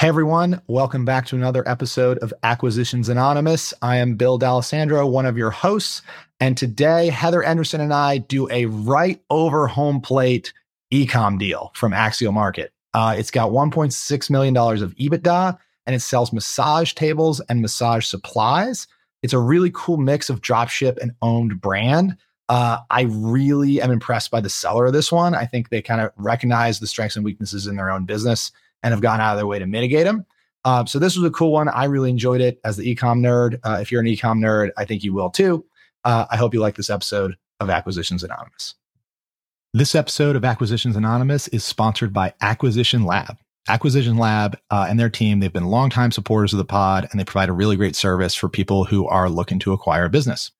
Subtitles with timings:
[0.00, 3.74] Hey everyone, welcome back to another episode of Acquisitions Anonymous.
[3.82, 6.00] I am Bill D'Alessandro, one of your hosts,
[6.40, 10.54] and today Heather Anderson and I do a right over home plate
[10.90, 12.72] ecom deal from Axial Market.
[12.94, 18.86] Uh, it's got $1.6 million of EBITDA and it sells massage tables and massage supplies.
[19.22, 22.16] It's a really cool mix of dropship and owned brand.
[22.48, 25.34] Uh, I really am impressed by the seller of this one.
[25.34, 28.50] I think they kind of recognize the strengths and weaknesses in their own business
[28.82, 30.26] and have gone out of their way to mitigate them.
[30.64, 31.68] Uh, so this was a cool one.
[31.68, 33.58] I really enjoyed it as the ecom nerd.
[33.64, 35.64] Uh, if you're an ecom nerd, I think you will too.
[36.04, 38.74] Uh, I hope you like this episode of Acquisitions Anonymous.
[39.72, 43.36] This episode of Acquisitions Anonymous is sponsored by Acquisition Lab.
[43.68, 47.24] Acquisition Lab uh, and their team, they've been longtime supporters of the pod and they
[47.24, 50.50] provide a really great service for people who are looking to acquire a business.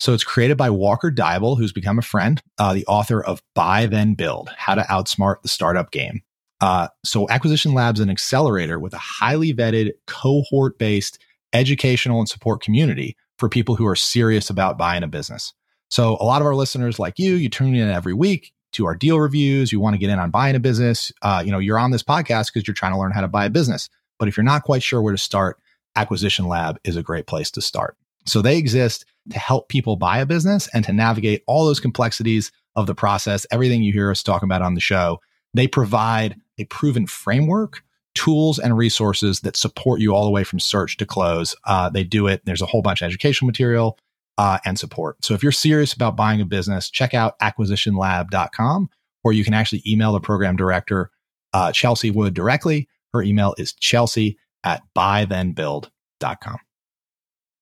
[0.00, 3.86] So it's created by Walker Deibel, who's become a friend, uh, the author of Buy
[3.86, 6.22] Then Build How to Outsmart the Startup Game.
[6.60, 11.18] Uh, so Acquisition Labs an accelerator with a highly vetted cohort based
[11.52, 15.52] educational and support community for people who are serious about buying a business.
[15.90, 18.94] So a lot of our listeners like you, you tune in every week to our
[18.94, 19.72] deal reviews.
[19.72, 21.12] You want to get in on buying a business.
[21.22, 23.44] Uh, you know, you're on this podcast because you're trying to learn how to buy
[23.44, 23.88] a business.
[24.18, 25.58] But if you're not quite sure where to start,
[25.96, 27.96] Acquisition Lab is a great place to start.
[28.26, 32.50] So they exist to help people buy a business and to navigate all those complexities
[32.74, 35.20] of the process, everything you hear us talking about on the show.
[35.52, 37.82] They provide a proven framework,
[38.14, 41.54] tools, and resources that support you all the way from search to close.
[41.64, 42.42] Uh, they do it.
[42.44, 43.98] There's a whole bunch of educational material
[44.38, 45.24] uh, and support.
[45.24, 48.90] So if you're serious about buying a business, check out acquisitionlab.com,
[49.22, 51.10] or you can actually email the program director,
[51.52, 52.88] uh, Chelsea Wood, directly.
[53.12, 56.58] Her email is chelsea at buythenbuild.com.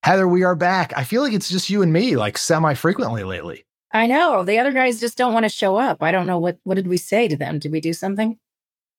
[0.03, 0.93] Heather, we are back.
[0.97, 3.65] I feel like it's just you and me, like semi frequently lately.
[3.93, 4.43] I know.
[4.43, 6.03] The other guys just don't want to show up.
[6.03, 7.59] I don't know what what did we say to them?
[7.59, 8.39] Did we do something?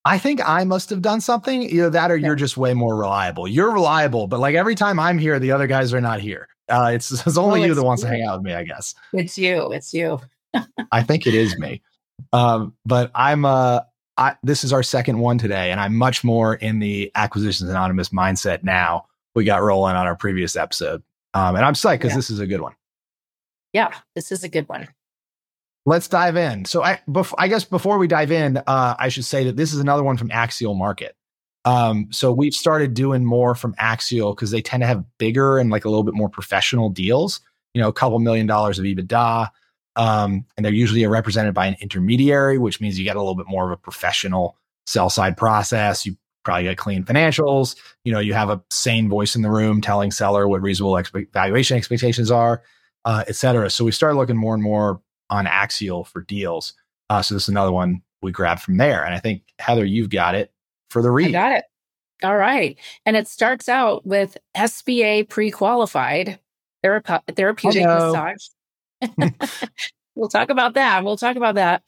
[0.04, 1.62] I think I must have done something.
[1.62, 3.48] Either that or you're just way more reliable.
[3.48, 6.48] You're reliable, but like every time I'm here, the other guys are not here.
[6.68, 8.94] Uh, it's, it's only well, you that wants to hang out with me, I guess.
[9.12, 9.72] It's you.
[9.72, 10.20] It's you.
[10.92, 11.82] I think it is me.
[12.32, 13.80] Um, but I'm uh
[14.16, 18.10] I, this is our second one today, and I'm much more in the acquisitions anonymous
[18.10, 19.06] mindset now.
[19.34, 21.02] We got rolling on our previous episode,
[21.34, 22.16] um, and I'm psyched because yeah.
[22.16, 22.74] this is a good one.
[23.72, 24.86] Yeah, this is a good one
[25.86, 26.64] let's dive in.
[26.64, 29.72] So I, bef- I guess before we dive in, uh, I should say that this
[29.72, 31.16] is another one from Axial Market.
[31.64, 35.70] Um, so we've started doing more from Axial because they tend to have bigger and
[35.70, 37.40] like a little bit more professional deals.
[37.72, 39.48] You know, a couple million dollars of EBITDA,
[39.96, 43.48] um, and they're usually represented by an intermediary, which means you get a little bit
[43.48, 44.56] more of a professional
[44.86, 46.06] sell side process.
[46.06, 47.74] You probably get clean financials.
[48.04, 51.32] You know, you have a sane voice in the room telling seller what reasonable expe-
[51.32, 52.62] valuation expectations are,
[53.04, 53.70] uh, et cetera.
[53.70, 55.00] So we started looking more and more
[55.30, 56.74] on Axial for deals.
[57.10, 59.04] Uh, so this is another one we grabbed from there.
[59.04, 60.52] And I think Heather, you've got it
[60.90, 61.28] for the read.
[61.28, 61.64] I got it.
[62.22, 62.78] All right.
[63.04, 66.38] And it starts out with SBA pre-qualified
[66.84, 68.46] therape- therapeutic massage.
[70.14, 71.04] we'll talk about that.
[71.04, 71.82] We'll talk about that.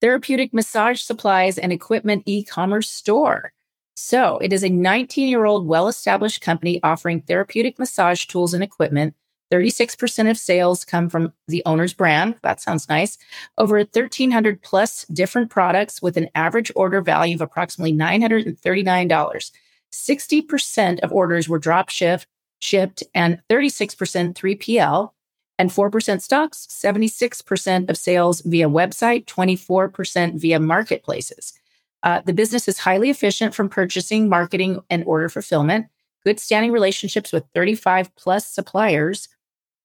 [0.00, 3.52] Therapeutic massage supplies and equipment e-commerce store.
[3.94, 8.62] So it is a 19 year old well established company offering therapeutic massage tools and
[8.62, 9.14] equipment
[9.52, 12.36] 36% of sales come from the owner's brand.
[12.42, 13.18] That sounds nice.
[13.58, 19.50] Over 1,300 plus different products with an average order value of approximately $939.
[19.92, 22.26] 60% of orders were drop shipped,
[22.60, 25.10] shipped and 36% 3PL
[25.58, 31.52] and 4% stocks, 76% of sales via website, 24% via marketplaces.
[32.02, 35.86] Uh, the business is highly efficient from purchasing, marketing, and order fulfillment.
[36.24, 39.28] Good standing relationships with 35 plus suppliers.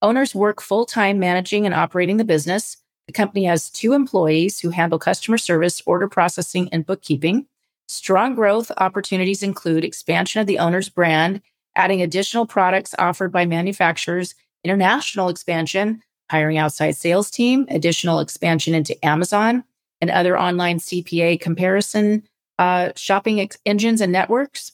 [0.01, 2.77] Owners work full time managing and operating the business.
[3.07, 7.47] The company has two employees who handle customer service, order processing, and bookkeeping.
[7.87, 11.41] Strong growth opportunities include expansion of the owner's brand,
[11.75, 19.05] adding additional products offered by manufacturers, international expansion, hiring outside sales team, additional expansion into
[19.05, 19.63] Amazon
[20.01, 22.23] and other online CPA comparison
[22.59, 24.71] uh, shopping ex- engines and networks,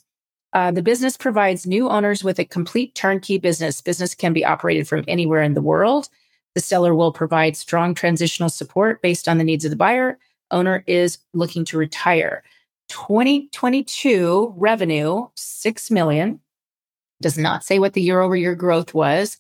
[0.53, 3.81] uh, the business provides new owners with a complete turnkey business.
[3.81, 6.09] Business can be operated from anywhere in the world.
[6.53, 10.19] The seller will provide strong transitional support based on the needs of the buyer.
[10.51, 12.43] Owner is looking to retire.
[12.89, 16.39] 2022 revenue, 6 million.
[17.21, 19.37] Does not say what the year over year growth was.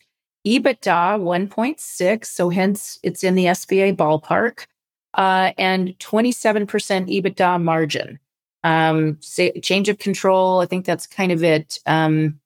[0.47, 2.25] EBITDA 1.6.
[2.25, 4.65] So hence it's in the SBA ballpark.
[5.13, 8.19] Uh, and 27% EBITDA margin
[8.63, 10.61] um, say, change of control.
[10.61, 11.79] I think that's kind of it.
[11.85, 12.39] Um,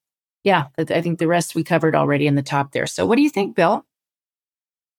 [0.43, 2.87] yeah, I think the rest we covered already in the top there.
[2.87, 3.85] So, what do you think, Bill?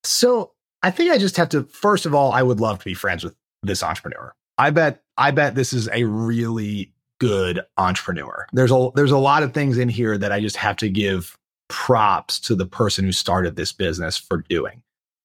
[0.05, 1.65] So, I think I just have to.
[1.65, 4.35] First of all, I would love to be friends with this entrepreneur.
[4.59, 5.03] I bet.
[5.17, 8.47] I bet this is a really good entrepreneur.
[8.53, 11.37] There's a there's a lot of things in here that I just have to give
[11.69, 14.82] props to the person who started this business for doing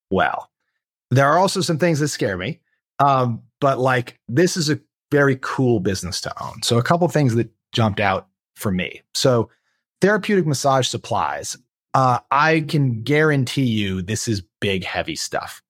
[0.10, 0.50] well.
[1.12, 2.60] There are also some things that scare me.
[3.00, 4.80] Um, but like this is a
[5.14, 6.64] very cool business to own.
[6.64, 9.04] So a couple things that jumped out for me.
[9.14, 9.52] So
[10.02, 11.56] therapeutic massage supplies.
[11.94, 15.62] Uh, I can guarantee you this is big, heavy stuff.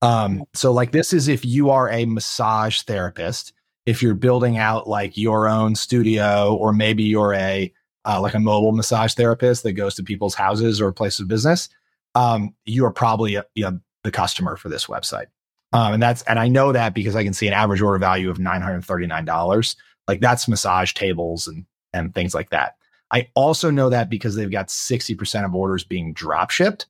[0.00, 3.52] Um, so like this is if you are a massage therapist,
[3.84, 7.72] if you're building out like your own studio, or maybe you're a
[8.06, 11.68] uh, like a mobile massage therapist that goes to people's houses or places of business,
[12.14, 13.72] um, you are probably a, a,
[14.04, 15.26] the customer for this website.
[15.74, 18.30] Um, and that's and I know that because I can see an average order value
[18.30, 19.76] of nine hundred thirty nine dollars.
[20.06, 22.76] Like that's massage tables and and things like that.
[23.10, 26.86] I also know that because they've got sixty percent of orders being drop shipped.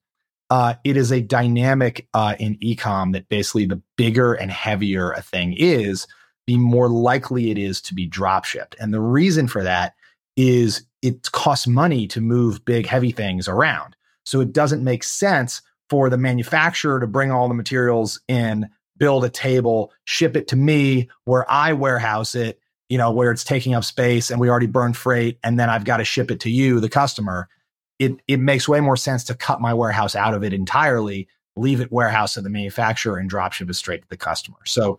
[0.50, 5.22] Uh, it is a dynamic uh, in ecom that basically the bigger and heavier a
[5.22, 6.06] thing is,
[6.46, 8.76] the more likely it is to be drop shipped.
[8.78, 9.94] And the reason for that
[10.36, 13.96] is it costs money to move big, heavy things around.
[14.26, 19.24] So it doesn't make sense for the manufacturer to bring all the materials in, build
[19.24, 23.74] a table, ship it to me where I warehouse it, you know, where it's taking
[23.74, 26.50] up space and we already burned freight and then I've got to ship it to
[26.50, 27.48] you, the customer.
[27.98, 31.80] It it makes way more sense to cut my warehouse out of it entirely, leave
[31.80, 34.58] it warehouse at the manufacturer and drop ship it straight to the customer.
[34.64, 34.98] So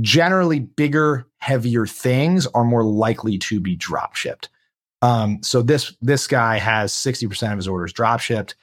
[0.00, 4.48] generally bigger, heavier things are more likely to be drop shipped.
[5.02, 8.56] Um, so this this guy has 60% of his orders drop shipped.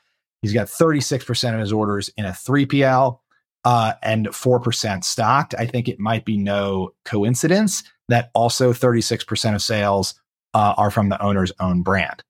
[0.46, 3.18] He's got 36% of his orders in a 3PL
[3.64, 5.56] uh, and 4% stocked.
[5.58, 10.14] I think it might be no coincidence that also 36% of sales
[10.54, 12.24] uh, are from the owner's own brand,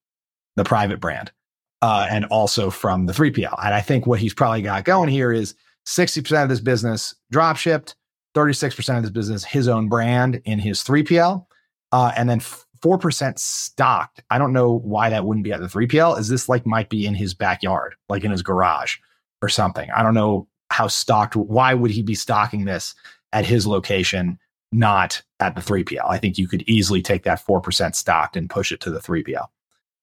[0.56, 1.34] the private brand,
[1.82, 3.62] uh, and also from the 3PL.
[3.62, 7.58] And I think what he's probably got going here is 60% of this business drop
[7.58, 7.98] shipped,
[8.34, 11.46] 36% of this business his own brand in his 3PL,
[11.92, 12.40] uh, and then
[12.86, 14.22] 4% stocked.
[14.30, 16.20] I don't know why that wouldn't be at the 3PL.
[16.20, 18.98] Is this like might be in his backyard, like in his garage
[19.42, 19.90] or something?
[19.96, 21.36] I don't know how stocked.
[21.36, 22.94] Why would he be stocking this
[23.34, 24.38] at his location,
[24.72, 26.08] not at the 3PL?
[26.08, 29.48] I think you could easily take that 4% stocked and push it to the 3PL.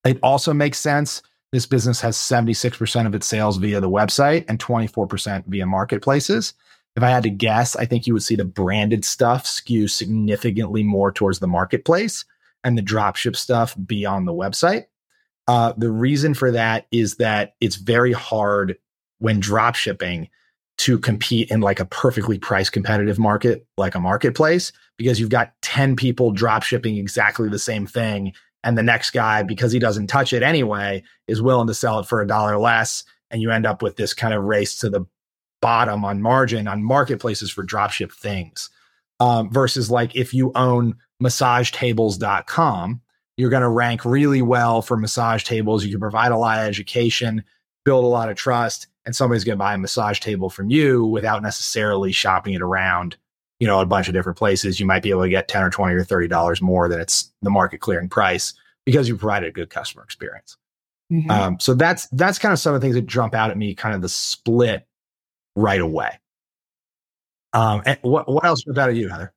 [0.04, 1.22] It also makes sense.
[1.52, 6.54] This business has 76% of its sales via the website and 24% via marketplaces.
[6.96, 10.82] If I had to guess, I think you would see the branded stuff skew significantly
[10.82, 12.24] more towards the marketplace
[12.64, 14.84] and the dropship stuff be on the website.
[15.48, 18.76] Uh, the reason for that is that it's very hard
[19.18, 20.28] when dropshipping
[20.78, 25.52] to compete in like a perfectly price competitive market like a marketplace because you've got
[25.62, 28.32] 10 people dropshipping exactly the same thing
[28.64, 32.06] and the next guy because he doesn't touch it anyway is willing to sell it
[32.06, 35.04] for a dollar less and you end up with this kind of race to the
[35.60, 38.70] bottom on margin on marketplaces for dropship things
[39.22, 43.00] um, versus like if you own massagetables.com,
[43.36, 45.84] you're going to rank really well for massage tables.
[45.84, 47.44] You can provide a lot of education,
[47.84, 51.04] build a lot of trust, and somebody's going to buy a massage table from you
[51.04, 53.16] without necessarily shopping it around,
[53.60, 54.80] you know, a bunch of different places.
[54.80, 57.32] You might be able to get 10 or 20 or 30 dollars more than it's
[57.42, 58.54] the market clearing price
[58.84, 60.56] because you provided a good customer experience.
[61.12, 61.30] Mm-hmm.
[61.30, 63.76] Um, so that's that's kind of some of the things that jump out at me,
[63.76, 64.84] kind of the split
[65.54, 66.18] right away.
[67.52, 69.32] Um, and what what else jumped out at you, Heather?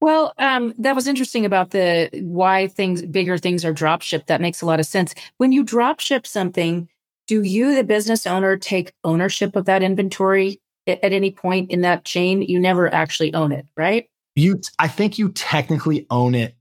[0.00, 4.28] Well, um, that was interesting about the why things bigger things are drop shipped.
[4.28, 5.14] That makes a lot of sense.
[5.38, 6.88] When you drop ship something,
[7.26, 11.80] do you, the business owner, take ownership of that inventory at, at any point in
[11.80, 12.42] that chain?
[12.42, 14.08] You never actually own it, right?
[14.36, 16.54] You, I think you technically own it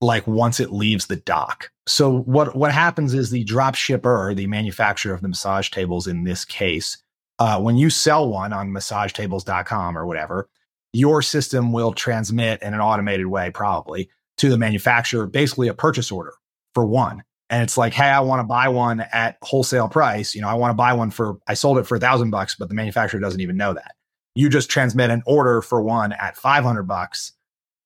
[0.00, 1.70] like once it leaves the dock.
[1.86, 6.24] So what what happens is the drop shipper, the manufacturer of the massage tables in
[6.24, 6.96] this case,
[7.40, 10.48] uh, when you sell one on massagetables.com or whatever,
[10.92, 16.12] your system will transmit in an automated way, probably to the manufacturer, basically a purchase
[16.12, 16.34] order
[16.74, 17.22] for one.
[17.48, 20.34] And it's like, hey, I want to buy one at wholesale price.
[20.34, 22.54] You know, I want to buy one for, I sold it for a thousand bucks,
[22.54, 23.96] but the manufacturer doesn't even know that.
[24.34, 27.32] You just transmit an order for one at 500 bucks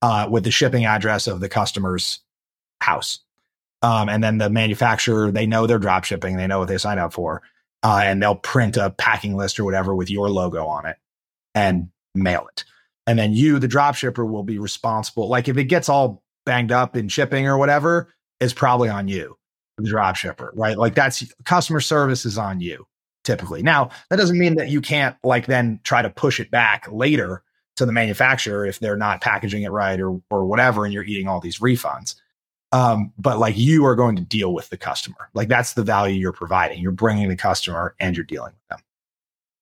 [0.02, 2.20] uh, with the shipping address of the customer's
[2.80, 3.20] house.
[3.82, 7.00] Um, and then the manufacturer, they know they're drop shipping, they know what they signed
[7.00, 7.42] up for,
[7.84, 10.96] uh, and they'll print a packing list or whatever with your logo on it
[11.54, 12.64] and mail it.
[13.06, 15.28] And then you the drop shipper will be responsible.
[15.28, 18.08] Like if it gets all banged up in shipping or whatever
[18.40, 19.36] it's probably on you
[19.78, 20.76] the drop shipper right?
[20.78, 22.86] Like that's customer service is on you
[23.22, 23.62] typically.
[23.62, 27.42] Now that doesn't mean that you can't like then try to push it back later
[27.76, 31.28] to the manufacturer if they're not packaging it right or or whatever and you're eating
[31.28, 32.14] all these refunds
[32.74, 36.16] um, but like you are going to deal with the customer like that's the value
[36.18, 38.78] you're providing you're bringing the customer and you're dealing with them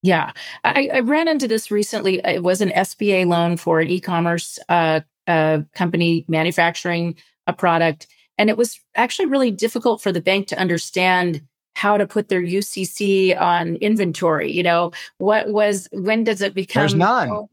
[0.03, 0.33] yeah,
[0.65, 2.19] I, I, ran into this recently.
[2.25, 7.15] It was an SBA loan for an e-commerce uh, uh, company manufacturing
[7.47, 8.07] a product.
[8.37, 11.41] And it was actually really difficult for the bank to understand
[11.75, 14.51] how to put their UCC on inventory.
[14.51, 16.81] You know, what was, when does it become?
[16.81, 17.47] There's none.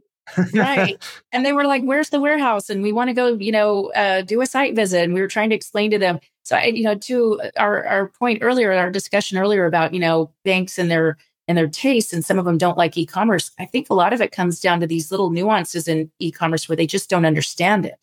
[0.54, 0.96] Right.
[1.32, 2.70] And they were like, where's the warehouse?
[2.70, 5.04] And we want to go, you know, uh, do a site visit.
[5.04, 6.20] And we were trying to explain to them.
[6.42, 10.30] So, I, you know, to our, our point earlier, our discussion earlier about, you know,
[10.44, 11.16] banks and their,
[11.48, 13.50] and their tastes, and some of them don't like e-commerce.
[13.58, 16.76] I think a lot of it comes down to these little nuances in e-commerce where
[16.76, 17.96] they just don't understand it.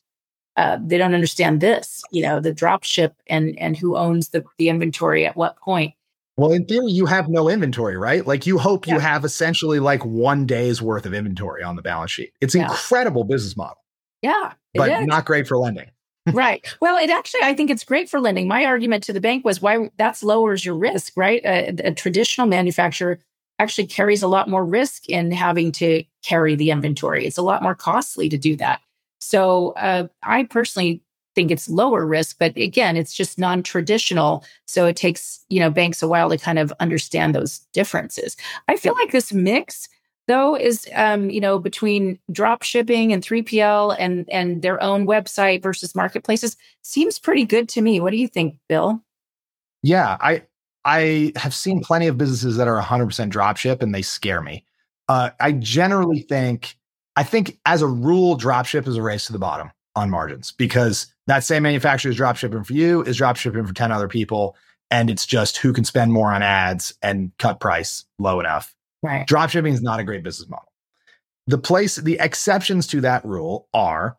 [0.58, 4.44] Uh, they don't understand this, you know, the drop ship and and who owns the
[4.58, 5.94] the inventory at what point.
[6.38, 8.25] Well, in theory, you have no inventory, right?
[8.25, 8.94] Like you hope yeah.
[8.94, 12.32] you have essentially like one day's worth of inventory on the balance sheet.
[12.41, 12.70] It's yeah.
[12.70, 13.84] incredible business model.
[14.22, 14.53] Yeah.
[14.75, 15.89] But not great for lending.
[16.34, 16.63] right.
[16.79, 18.48] Well, it actually, I think it's great for lending.
[18.48, 21.41] My argument to the bank was why that's lowers your risk, right?
[21.44, 23.20] A, a traditional manufacturer
[23.60, 27.25] actually carries a lot more risk in having to carry the inventory.
[27.25, 28.82] It's a lot more costly to do that.
[29.20, 31.01] So uh, I personally
[31.38, 34.44] think it's lower risk, but again, it's just non-traditional.
[34.65, 38.36] So it takes, you know, banks a while to kind of understand those differences.
[38.67, 39.88] I feel like this mix
[40.27, 45.62] though is um, you know, between drop shipping and 3PL and and their own website
[45.62, 48.00] versus marketplaces seems pretty good to me.
[48.00, 49.00] What do you think, Bill?
[49.84, 50.41] Yeah, I
[50.86, 54.65] I have seen plenty of businesses that are 100% drop ship and they scare me.
[55.08, 56.77] Uh, I generally think
[57.15, 61.08] I think as a rule, dropship is a race to the bottom on margins because
[61.28, 64.56] that same manufacturer is drop shipping for you, is dropshipping for 10 other people.
[64.90, 68.74] And it's just who can spend more on ads and cut price low enough.
[69.04, 69.28] Right.
[69.28, 70.72] Dropshipping is not a great business model.
[71.46, 74.18] The place, the exceptions to that rule are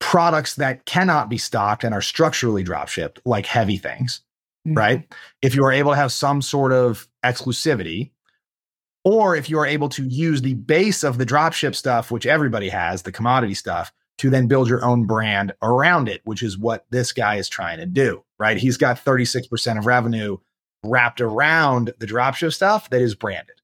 [0.00, 4.22] products that cannot be stocked and are structurally drop shipped, like heavy things,
[4.66, 4.76] mm-hmm.
[4.76, 5.14] right?
[5.42, 8.10] If you are able to have some sort of exclusivity,
[9.04, 12.70] or if you are able to use the base of the dropship stuff, which everybody
[12.70, 16.86] has, the commodity stuff, to then build your own brand around it, which is what
[16.90, 18.56] this guy is trying to do, right?
[18.56, 20.36] He's got 36% of revenue
[20.84, 23.60] wrapped around the dropship stuff that is branded,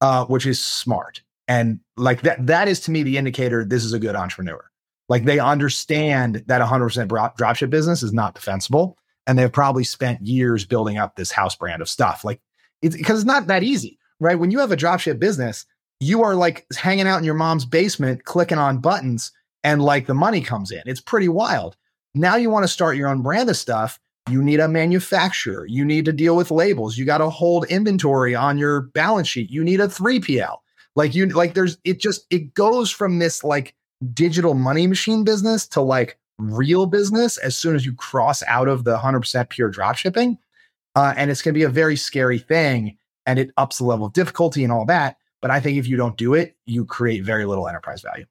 [0.00, 1.22] uh, which is smart.
[1.48, 4.64] And like that, that is to me the indicator this is a good entrepreneur.
[5.08, 8.96] Like they understand that 100% dropship business is not defensible.
[9.26, 12.24] And they've probably spent years building up this house brand of stuff.
[12.24, 12.40] Like
[12.80, 14.38] it's because it's not that easy, right?
[14.38, 15.66] When you have a dropship business,
[16.00, 19.32] you are like hanging out in your mom's basement, clicking on buttons
[19.64, 20.82] and like the money comes in.
[20.86, 21.76] It's pretty wild.
[22.14, 23.98] Now you want to start your own brand of stuff.
[24.30, 25.66] You need a manufacturer.
[25.66, 26.96] You need to deal with labels.
[26.96, 29.50] You got to hold inventory on your balance sheet.
[29.50, 30.58] You need a 3PL.
[30.94, 33.74] Like you like there's it just it goes from this like
[34.12, 38.84] digital money machine business to like real business as soon as you cross out of
[38.84, 40.38] the 100% pure drop shipping.
[40.94, 44.06] Uh, and it's going to be a very scary thing and it ups the level
[44.06, 45.16] of difficulty and all that.
[45.40, 48.26] But I think if you don't do it, you create very little enterprise value.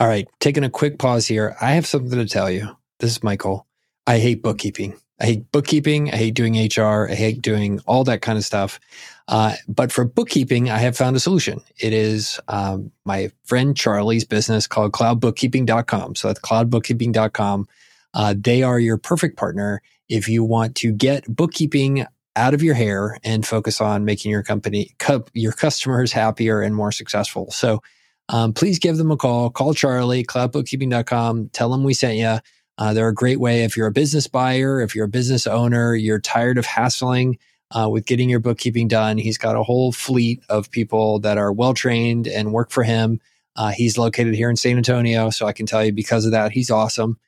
[0.00, 1.56] All right, taking a quick pause here.
[1.60, 2.76] I have something to tell you.
[2.98, 3.66] This is Michael.
[4.06, 4.98] I hate bookkeeping.
[5.20, 6.12] I hate bookkeeping.
[6.12, 7.08] I hate doing HR.
[7.08, 8.80] I hate doing all that kind of stuff.
[9.28, 11.60] Uh, but for bookkeeping, I have found a solution.
[11.78, 16.16] It is um, my friend Charlie's business called cloudbookkeeping.com.
[16.16, 17.68] So that's cloudbookkeeping.com.
[18.12, 22.04] Uh, they are your perfect partner if you want to get bookkeeping
[22.36, 24.90] out of your hair and focus on making your company,
[25.32, 27.50] your customers happier and more successful.
[27.52, 27.80] So
[28.28, 29.50] um, please give them a call.
[29.50, 31.50] Call Charlie, cloudbookkeeping.com.
[31.52, 32.38] Tell them we sent you.
[32.76, 35.94] Uh, they're a great way if you're a business buyer, if you're a business owner,
[35.94, 37.38] you're tired of hassling
[37.70, 39.18] uh, with getting your bookkeeping done.
[39.18, 43.20] He's got a whole fleet of people that are well trained and work for him.
[43.56, 46.52] Uh, he's located here in San Antonio, so I can tell you because of that,
[46.52, 47.18] he's awesome.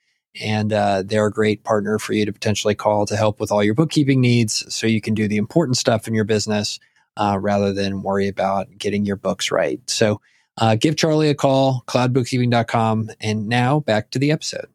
[0.41, 3.63] And uh, they're a great partner for you to potentially call to help with all
[3.63, 6.79] your bookkeeping needs so you can do the important stuff in your business
[7.17, 9.81] uh, rather than worry about getting your books right.
[9.89, 10.21] So,
[10.59, 13.11] uh, give Charlie a call, cloudbookkeeping.com.
[13.21, 14.67] And now back to the episode.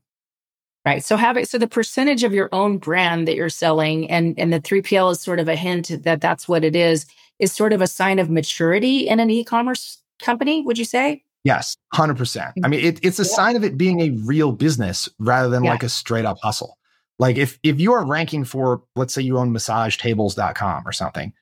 [0.85, 1.03] Right.
[1.03, 1.47] So have it.
[1.47, 5.21] So the percentage of your own brand that you're selling and, and the 3PL is
[5.21, 7.05] sort of a hint that that's what it is,
[7.37, 11.23] is sort of a sign of maturity in an e-commerce company, would you say?
[11.43, 12.53] Yes, 100%.
[12.63, 13.29] I mean, it, it's a yeah.
[13.29, 15.71] sign of it being a real business rather than yeah.
[15.71, 16.77] like a straight up hustle.
[17.19, 21.33] Like if, if you are ranking for, let's say you own massagetables.com or something,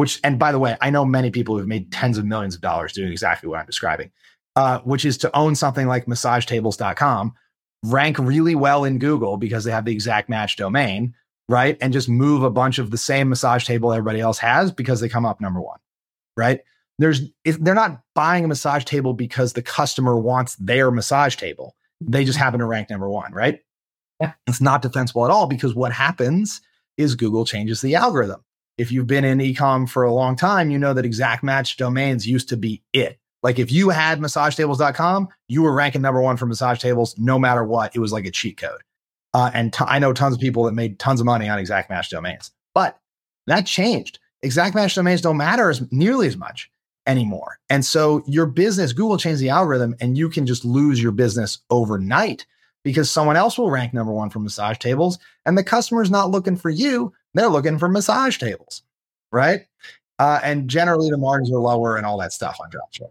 [0.00, 2.62] which, and by the way, I know many people who've made tens of millions of
[2.62, 4.10] dollars doing exactly what I'm describing,
[4.56, 7.34] uh, which is to own something like massagetables.com,
[7.84, 11.14] rank really well in Google because they have the exact match domain,
[11.50, 11.76] right?
[11.82, 15.08] And just move a bunch of the same massage table everybody else has because they
[15.10, 15.80] come up number one,
[16.34, 16.60] right?
[16.98, 21.76] There's, they're not buying a massage table because the customer wants their massage table.
[22.00, 23.60] They just happen to rank number one, right?
[24.18, 24.32] Yeah.
[24.46, 26.62] It's not defensible at all because what happens
[26.96, 28.42] is Google changes the algorithm
[28.80, 32.26] if you've been in ecom for a long time, you know that exact match domains
[32.26, 33.18] used to be it.
[33.42, 37.62] Like if you had massagetables.com, you were ranking number one for massage tables no matter
[37.62, 37.94] what.
[37.94, 38.80] It was like a cheat code.
[39.34, 41.90] Uh, and t- I know tons of people that made tons of money on exact
[41.90, 42.98] match domains, but
[43.46, 44.18] that changed.
[44.42, 46.70] Exact match domains don't matter as nearly as much
[47.06, 47.58] anymore.
[47.68, 51.58] And so your business, Google changed the algorithm and you can just lose your business
[51.68, 52.46] overnight
[52.82, 56.56] because someone else will rank number one for massage tables and the customer's not looking
[56.56, 57.12] for you.
[57.34, 58.82] They're looking for massage tables,
[59.32, 59.66] right?
[60.18, 63.10] Uh, and generally the margins are lower and all that stuff on dropship.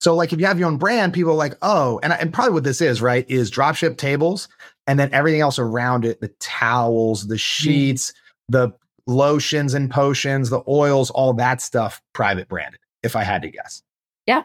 [0.00, 2.54] So like if you have your own brand, people are like, oh, and, and probably
[2.54, 4.48] what this is, right, is dropship tables
[4.86, 7.38] and then everything else around it, the towels, the mm-hmm.
[7.38, 8.14] sheets, mm.
[8.50, 8.72] the
[9.06, 13.82] lotions and potions, the oils, all that stuff private branded, if I had to guess.
[14.26, 14.44] Yeah.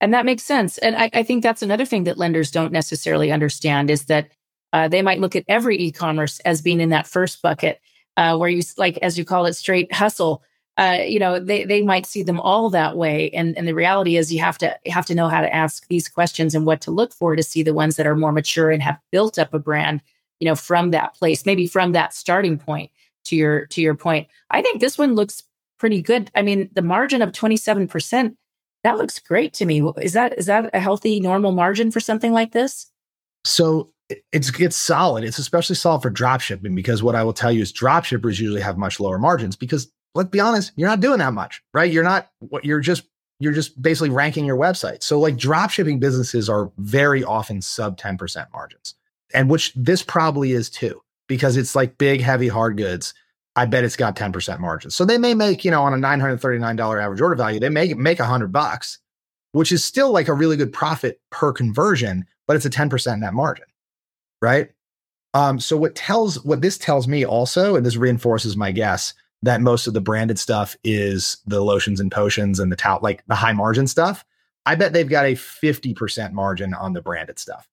[0.00, 0.78] And that makes sense.
[0.78, 4.30] And I, I think that's another thing that lenders don't necessarily understand is that
[4.72, 7.80] uh, they might look at every e-commerce as being in that first bucket,
[8.16, 10.42] uh, where you like, as you call it, straight hustle.
[10.76, 14.16] Uh, you know, they they might see them all that way, and and the reality
[14.16, 16.80] is you have to you have to know how to ask these questions and what
[16.80, 19.54] to look for to see the ones that are more mature and have built up
[19.54, 20.02] a brand.
[20.40, 22.90] You know, from that place, maybe from that starting point
[23.26, 24.28] to your to your point.
[24.50, 25.44] I think this one looks
[25.78, 26.30] pretty good.
[26.34, 28.36] I mean, the margin of 27%,
[28.84, 29.82] that looks great to me.
[30.00, 32.86] Is that is that a healthy normal margin for something like this?
[33.44, 33.90] So
[34.32, 35.24] it's it's solid.
[35.24, 38.40] It's especially solid for drop shipping because what I will tell you is drop shippers
[38.40, 41.90] usually have much lower margins because let's be honest, you're not doing that much, right?
[41.90, 43.04] You're not what you're just
[43.40, 45.02] you're just basically ranking your website.
[45.02, 48.94] So like drop shipping businesses are very often sub 10% margins.
[49.32, 53.12] And which this probably is too because it's like big, heavy hard goods.
[53.56, 54.94] I bet it's got 10% margins.
[54.94, 58.18] So they may make, you know, on a $939 average order value, they may make
[58.18, 58.98] a hundred bucks,
[59.52, 63.32] which is still like a really good profit per conversion, but it's a 10% net
[63.32, 63.66] margin.
[64.44, 64.70] Right.
[65.32, 69.62] Um, so what tells what this tells me also, and this reinforces my guess that
[69.62, 73.34] most of the branded stuff is the lotions and potions and the tout, like the
[73.34, 74.22] high margin stuff.
[74.66, 77.66] I bet they've got a 50% margin on the branded stuff.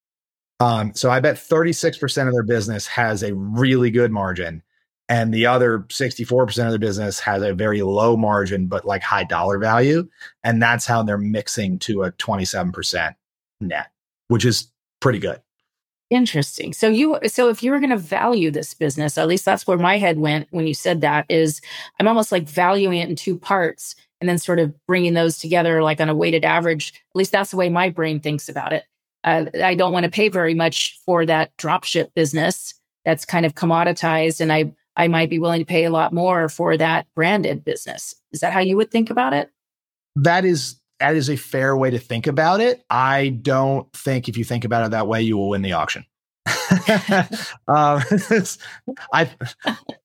[0.62, 4.64] Um, so I bet 36% of their business has a really good margin.
[5.10, 9.26] And the other 64% of their business has a very low margin, but like high
[9.26, 10.08] dollar value.
[10.44, 13.16] And that's how they're mixing to a 27%
[13.60, 13.92] net,
[14.30, 15.42] which is pretty good.
[16.12, 16.74] Interesting.
[16.74, 19.78] So you so if you were going to value this business, at least that's where
[19.78, 21.62] my head went when you said that is
[22.00, 25.82] I'm almost like valuing it in two parts and then sort of bringing those together
[25.82, 26.94] like on a weighted average.
[26.94, 28.84] At least that's the way my brain thinks about it
[29.24, 32.74] uh, I don't want to pay very much for that dropship business
[33.06, 36.50] that's kind of commoditized, and I I might be willing to pay a lot more
[36.50, 38.16] for that branded business.
[38.32, 39.50] Is that how you would think about it?
[40.16, 42.86] That is that is a fair way to think about it.
[42.90, 46.06] I don't think if you think about it that way, you will win the auction.
[47.68, 48.02] um,
[49.14, 49.30] I,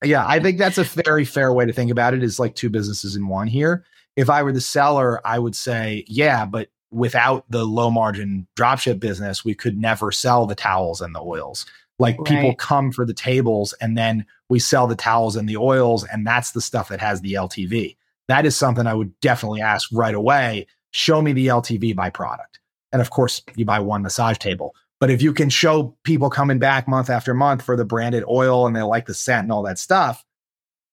[0.02, 2.22] yeah, I think that's a very fair way to think about it.
[2.22, 3.84] Is like two businesses in one here.
[4.16, 8.98] If I were the seller, I would say, yeah, but without the low margin dropship
[8.98, 11.66] business, we could never sell the towels and the oils.
[11.98, 12.26] Like right.
[12.26, 16.26] people come for the tables and then we sell the towels and the oils, and
[16.26, 17.96] that's the stuff that has the LTV.
[18.28, 20.66] That is something I would definitely ask right away.
[20.92, 22.60] Show me the LTV by product.
[22.92, 24.74] And of course, you buy one massage table.
[24.98, 28.66] But if you can show people coming back month after month for the branded oil
[28.66, 30.24] and they like the scent and all that stuff,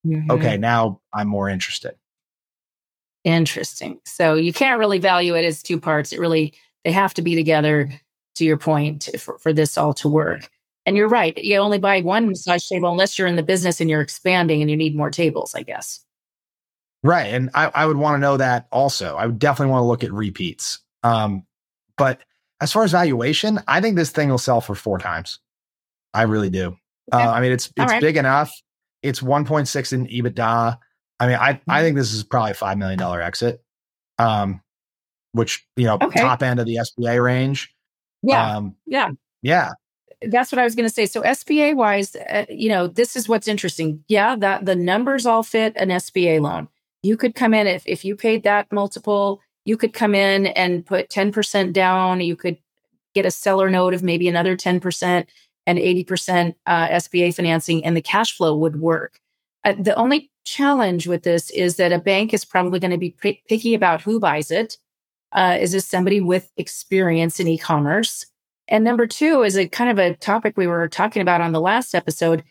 [0.05, 0.29] mm-hmm.
[0.29, 1.95] okay, now I'm more interested.
[3.23, 3.99] Interesting.
[4.05, 6.11] So you can't really value it as two parts.
[6.11, 6.53] It really,
[6.83, 7.89] they have to be together
[8.35, 10.49] to your point for, for this all to work.
[10.85, 11.37] And you're right.
[11.37, 14.69] You only buy one massage table unless you're in the business and you're expanding and
[14.69, 16.03] you need more tables, I guess.
[17.03, 17.33] Right.
[17.33, 19.17] And I, I would want to know that also.
[19.17, 20.79] I would definitely want to look at repeats.
[21.03, 21.45] Um,
[21.97, 22.21] but
[22.61, 25.39] as far as valuation, I think this thing will sell for four times.
[26.13, 26.77] I really do.
[27.13, 27.23] Okay.
[27.23, 28.01] Uh, I mean, it's it's right.
[28.01, 28.53] big enough.
[29.01, 30.77] It's 1.6 in EBITDA.
[31.19, 31.81] I mean, I I mm-hmm.
[31.81, 33.63] think this is probably a five million dollar exit,
[34.17, 34.61] um,
[35.33, 36.19] which you know okay.
[36.19, 37.73] top end of the SBA range.
[38.21, 39.09] Yeah, um, yeah,
[39.41, 39.71] yeah.
[40.21, 41.05] That's what I was going to say.
[41.05, 44.03] So SBA wise, uh, you know, this is what's interesting.
[44.07, 46.69] Yeah, that the numbers all fit an SBA loan.
[47.03, 50.85] You could come in if if you paid that multiple, you could come in and
[50.85, 52.21] put ten percent down.
[52.21, 52.57] You could
[53.13, 55.29] get a seller note of maybe another ten percent
[55.67, 59.19] and eighty percent uh, SBA financing, and the cash flow would work.
[59.65, 63.11] Uh, the only challenge with this is that a bank is probably going to be
[63.11, 64.77] p- picky about who buys it.
[65.31, 68.25] Uh, is this somebody with experience in e-commerce?
[68.67, 71.61] And number two is a kind of a topic we were talking about on the
[71.61, 72.43] last episode.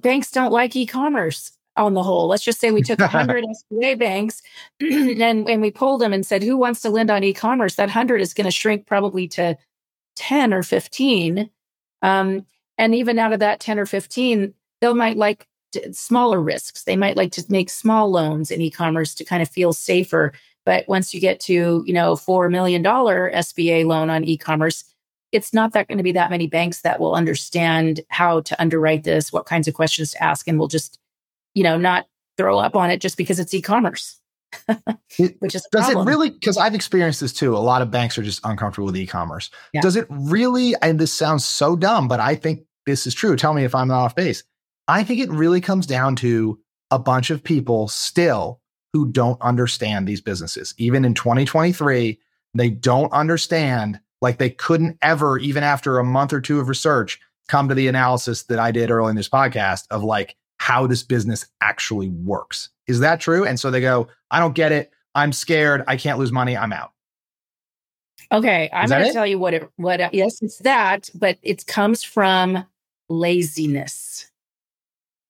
[0.00, 2.28] Banks don't like e-commerce on the whole.
[2.28, 4.42] Let's just say we took 100 SBA banks
[4.80, 7.74] and, and we polled them and said, who wants to lend on e-commerce?
[7.76, 9.56] That 100 is going to shrink probably to
[10.16, 11.50] 10 or 15.
[12.02, 12.46] Um,
[12.78, 15.46] and even out of that 10 or 15, they might like
[15.92, 16.84] smaller risks.
[16.84, 20.32] They might like to make small loans in e-commerce to kind of feel safer.
[20.64, 24.84] But once you get to, you know, $4 million SBA loan on e-commerce,
[25.32, 29.04] it's not that going to be that many banks that will understand how to underwrite
[29.04, 30.98] this, what kinds of questions to ask, and will just,
[31.54, 34.20] you know, not throw up on it just because it's e-commerce.
[35.18, 36.30] Which is does it really?
[36.30, 37.56] Because I've experienced this too.
[37.56, 39.50] A lot of banks are just uncomfortable with e-commerce.
[39.72, 39.80] Yeah.
[39.80, 40.74] Does it really?
[40.80, 43.36] And this sounds so dumb, but I think this is true.
[43.36, 44.44] Tell me if I'm not off base.
[44.86, 48.60] I think it really comes down to a bunch of people still
[48.92, 50.74] who don't understand these businesses.
[50.78, 52.18] Even in 2023,
[52.54, 57.20] they don't understand like they couldn't ever, even after a month or two of research,
[57.48, 61.02] come to the analysis that I did early in this podcast of like how this
[61.02, 62.70] business actually works.
[62.86, 63.44] Is that true?
[63.44, 64.92] And so they go, I don't get it.
[65.14, 65.84] I'm scared.
[65.86, 66.56] I can't lose money.
[66.56, 66.92] I'm out.
[68.32, 72.02] Okay, I'm going to tell you what it what yes, it's that, but it comes
[72.02, 72.64] from
[73.08, 74.30] laziness.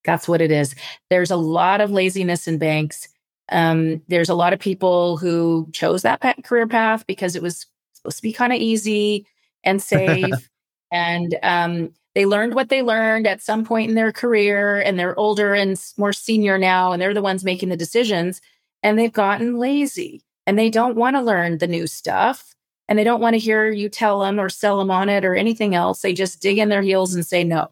[0.05, 0.75] That's what it is.
[1.11, 3.09] There's a lot of laziness in banks.
[3.51, 8.17] Um, there's a lot of people who chose that career path because it was supposed
[8.19, 9.27] to be kind of easy
[9.65, 10.49] and safe.
[10.93, 15.19] and um, they learned what they learned at some point in their career, and they're
[15.19, 18.41] older and more senior now, and they're the ones making the decisions.
[18.83, 22.55] And they've gotten lazy and they don't want to learn the new stuff
[22.89, 25.35] and they don't want to hear you tell them or sell them on it or
[25.35, 26.03] anything else.
[26.03, 27.71] They just dig in their heels and say no.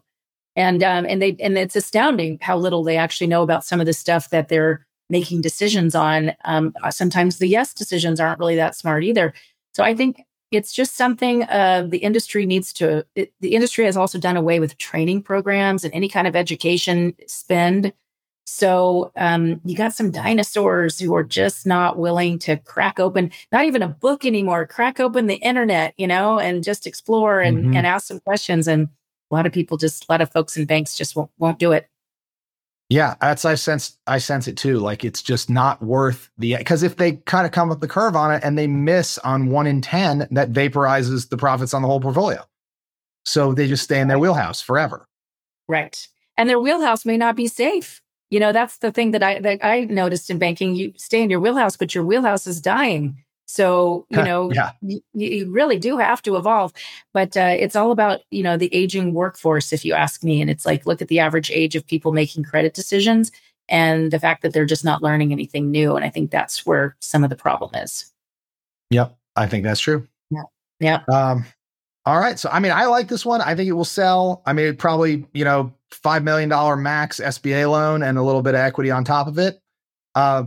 [0.55, 3.85] And um, and they and it's astounding how little they actually know about some of
[3.85, 6.33] the stuff that they're making decisions on.
[6.45, 9.33] Um, sometimes the yes decisions aren't really that smart either.
[9.73, 10.21] So I think
[10.53, 13.05] it's just something uh, the industry needs to.
[13.15, 17.15] It, the industry has also done away with training programs and any kind of education
[17.27, 17.93] spend.
[18.45, 23.65] So um, you got some dinosaurs who are just not willing to crack open, not
[23.65, 27.75] even a book anymore, crack open the internet, you know, and just explore and, mm-hmm.
[27.77, 28.67] and ask some questions.
[28.67, 28.89] And
[29.31, 31.71] a lot of people just, a lot of folks in banks just won't, won't do
[31.71, 31.87] it.
[32.93, 34.77] Yeah, that's I sense I sense it too.
[34.77, 38.15] Like it's just not worth the because if they kind of come up the curve
[38.15, 41.87] on it and they miss on one in ten, that vaporizes the profits on the
[41.87, 42.45] whole portfolio.
[43.25, 45.07] So they just stay in their wheelhouse forever.
[45.67, 46.07] Right.
[46.37, 47.99] And their wheelhouse may not be safe.
[48.29, 50.75] You know, that's the thing that I that I noticed in banking.
[50.75, 53.22] You stay in your wheelhouse, but your wheelhouse is dying.
[53.45, 54.71] So, you know, yeah.
[54.81, 56.73] you, you, really do have to evolve.
[57.13, 60.41] But uh, it's all about, you know, the aging workforce, if you ask me.
[60.41, 63.31] And it's like, look at the average age of people making credit decisions
[63.69, 65.95] and the fact that they're just not learning anything new.
[65.95, 68.11] And I think that's where some of the problem is.
[68.89, 69.15] Yep.
[69.35, 70.07] I think that's true.
[70.29, 70.43] Yeah.
[70.79, 71.03] Yeah.
[71.13, 71.45] Um,
[72.05, 72.37] all right.
[72.37, 73.41] So, I mean, I like this one.
[73.41, 74.41] I think it will sell.
[74.45, 76.49] I mean, probably, you know, $5 million
[76.81, 79.59] max SBA loan and a little bit of equity on top of it.
[80.15, 80.45] Uh,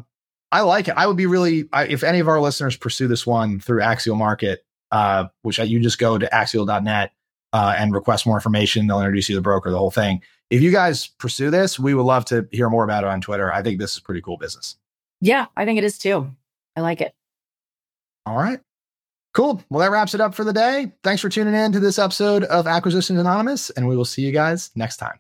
[0.52, 0.94] I like it.
[0.96, 4.16] I would be really, I, if any of our listeners pursue this one through Axial
[4.16, 7.12] Market, uh, which you just go to axial.net
[7.52, 8.86] uh, and request more information.
[8.86, 10.22] They'll introduce you to the broker, the whole thing.
[10.50, 13.52] If you guys pursue this, we would love to hear more about it on Twitter.
[13.52, 14.76] I think this is pretty cool business.
[15.20, 16.30] Yeah, I think it is too.
[16.76, 17.14] I like it.
[18.26, 18.60] All right.
[19.34, 19.62] Cool.
[19.68, 20.92] Well, that wraps it up for the day.
[21.02, 24.32] Thanks for tuning in to this episode of Acquisitions Anonymous, and we will see you
[24.32, 25.18] guys next time.